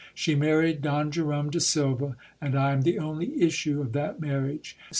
[0.15, 4.75] She married Don Jerome de Silva, and I am the only issue of that marriage.